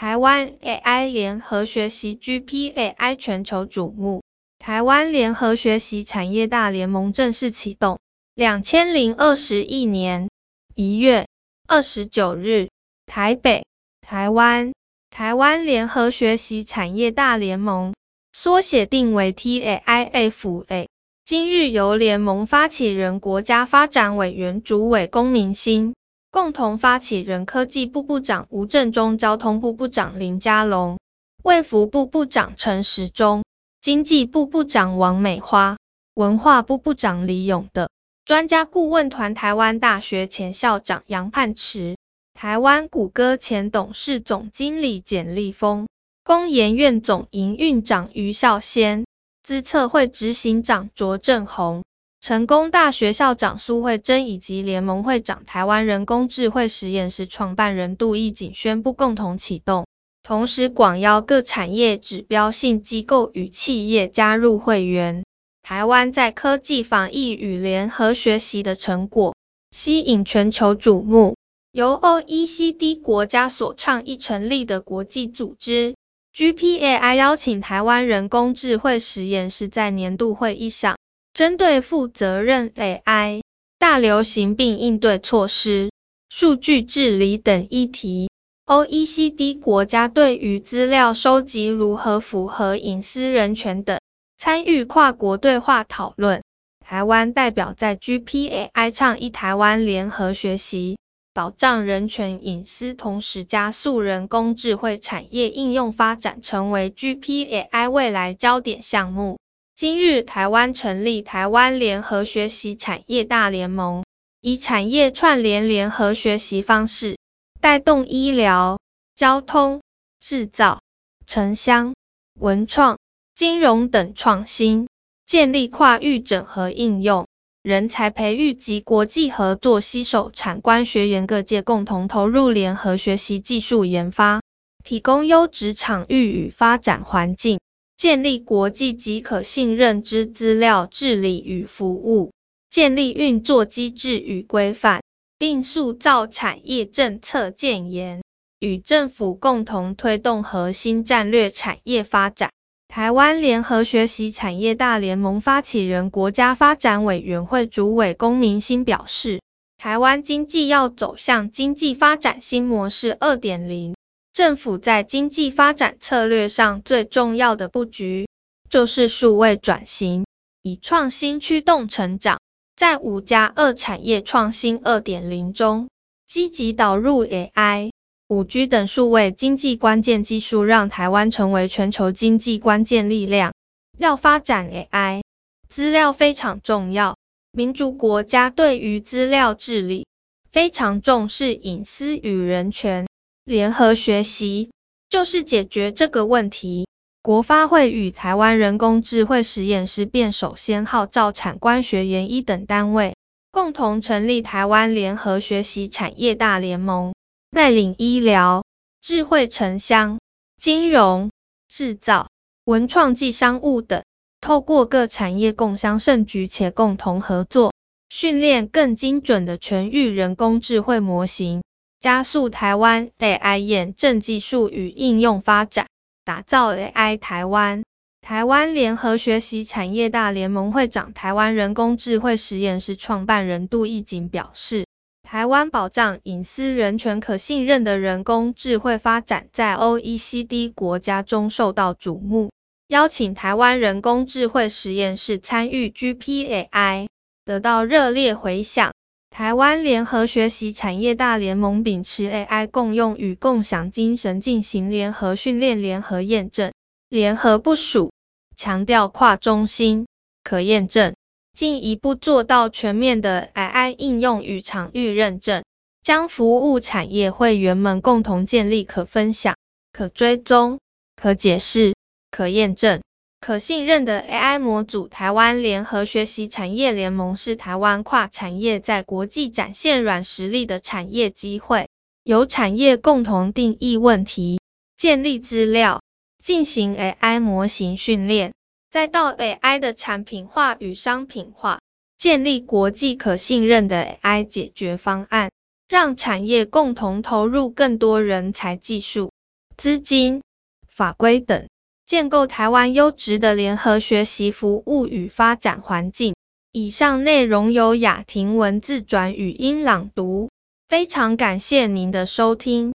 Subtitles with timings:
[0.00, 4.22] 台湾 AI 联合学习 GPAI 全球瞩目，
[4.58, 7.98] 台湾联合学习产业大联盟正式启动。
[8.34, 10.26] 两千零二十一年
[10.74, 11.26] 一月
[11.68, 12.70] 二十九日，
[13.04, 13.62] 台北，
[14.00, 14.72] 台湾，
[15.10, 17.92] 台湾联合学习产业大联盟，
[18.32, 20.86] 缩写定为 TAIFA。
[21.26, 25.92] 今日由联盟发起人、国家发展委员主委龚明鑫，
[26.32, 30.96] 共同发起人科技部部长吴振中、交通部部长林佳龙、
[31.42, 33.42] 卫福部部长陈时中、
[33.80, 35.76] 经济部部长王美花、
[36.14, 37.90] 文化部部长李勇的
[38.24, 41.96] 专家顾问团，台湾大学前校长杨盼池，
[42.32, 45.88] 台湾谷歌前董事总经理简立峰，
[46.22, 49.04] 工研院总营运长于孝先。
[49.42, 51.82] 资策会执行长卓正宏、
[52.20, 59.86] 成功大学校长苏慧珍以及联盟会长台湾人工智慧实验室创办人杜义景宣布共同启动，
[60.22, 65.24] 同时广邀各产业指标性机构与企业加入会员。
[65.62, 69.34] 台湾在科技防疫与联合学习的成果
[69.70, 71.34] 吸引全球瞩目，
[71.72, 75.94] 由 OECD 国家所倡议成立的国际组织。
[76.36, 80.96] GPAI 邀请台湾人工智慧实验室在年度会议上，
[81.40, 83.40] 针对负责任 AI、
[83.78, 85.90] 大流行病应对措施、
[86.28, 88.28] 数据治理等议题
[88.66, 93.98] ，OECD 国家对于资料收集如何符合隐私人权等，
[94.36, 96.42] 参与跨国对话讨论。
[96.84, 100.98] 台湾代表在 GPAI 倡议台湾联合学习。
[101.32, 109.38] 保障人权隐私，同时加速人工智慧产业应用发展，成为 GPAI 未来焦点项目。
[109.80, 114.04] 今日，台湾成立台湾联合学习产业大联盟，
[114.42, 117.16] 以产业串联联合学习方式，
[117.62, 118.78] 带动医疗、
[119.16, 119.80] 交通、
[120.20, 120.82] 制造、
[121.26, 121.94] 城乡、
[122.40, 122.98] 文创、
[123.34, 124.86] 金融等创新，
[125.24, 127.26] 建立跨域整合应用。
[127.62, 134.42] 人才培育及国际合作，携手产官学研各界共同投入联合学习技术研发，
[134.84, 137.58] 提供优质场域与发展环境，
[138.00, 142.32] 建立国际及可信任之资料治理与服务，
[142.70, 145.02] 建立运作机制与规范，
[145.38, 148.22] 并塑造产业政策建言，
[148.60, 152.48] 与政府共同推动核心战略产业发展。
[152.88, 159.42] 台湾联合学习产业大联盟发起人、国家发展委员会主委龚明鑫表示，
[159.76, 163.94] 台湾经济要走向经济发展新模式二点零，
[164.32, 168.28] 政府在经济发展策略上最重要的布局
[168.68, 170.24] 就是数位转型，
[170.62, 172.38] 以创新驱动成长，
[172.76, 175.88] 在五加二产业创新二点零中，
[176.26, 177.90] 积极导入 AI。
[178.28, 183.52] 五 G 等数位经济关键技术，让台湾成为全球经济关键力量。
[183.98, 185.20] 要发展 AI，
[185.68, 187.16] 资料非常重要。
[187.50, 190.06] 民主国家对于资料治理
[190.52, 193.04] 非常重视隐私与人权。
[193.50, 194.70] 联合学习
[195.08, 196.86] 就是解决这个问题。
[197.20, 203.12] 国发会与台湾人工智慧实验室便首先号召产官学研一等单位，
[203.50, 207.12] 共同成立台湾联合学习产业大联盟。
[207.50, 208.62] 带领医疗、
[209.00, 210.16] 智慧城乡、
[210.56, 211.28] 金融、
[211.68, 212.28] 制造、
[212.66, 214.00] 文创暨商务等，
[214.40, 217.74] 透过各产业共襄盛举且共同合作，
[218.10, 221.60] 训练更精准的全域人工智慧模型，
[222.00, 225.86] 加速台湾 AI 验证技术与应用发展，
[226.24, 227.82] 打造 AI 台湾。
[228.22, 234.86] 台湾联合学习产业大联盟会长、台湾人工智慧实验室创办人杜义景表示。
[235.22, 242.50] 台湾保障隐私、人权、可信任的人工智慧发展，在 OECD 国家中受到瞩目。
[242.88, 247.06] 邀请台湾人工智慧实验室参与 GPAI，
[247.44, 248.90] 得到热烈回响。
[249.30, 256.70] 台湾联合学习产业大联盟秉持 AI 共用与共享精神，进行联合训练、联合验证、
[257.08, 258.12] 联合部署，
[258.56, 260.06] 强调跨中心、
[260.44, 261.14] 可验证。
[261.56, 265.62] 进一步做到全面的 AI 应用与场域认证，
[266.02, 269.54] 将服务产业会员们共同建立可分享、
[269.92, 270.78] 可追踪、
[271.16, 271.94] 可解释、
[272.30, 273.00] 可验证、
[273.40, 275.08] 可信任的 AI 模组。
[275.08, 281.88] 台湾联合学习产业联盟是台湾跨产业在国际展现软实力的产业机会，
[282.24, 284.60] 由产业共同定义问题、
[284.96, 286.02] 建立资料、
[286.42, 288.52] 进行 AI 模型训练。
[288.90, 291.78] 再到 AI 的产品化与商品化，
[292.18, 295.48] 建立国际可信任的 AI 解决方案，
[295.88, 299.32] 让产业共同投入更多人才、技术，
[299.76, 300.42] 资金、
[300.88, 301.68] 法规等，
[302.10, 306.34] 建构台湾优质的联合学习服务与发展环境。
[306.72, 310.50] 以上内容由雅婷文字转语音朗读，
[310.88, 312.92] 非常感谢您的收听。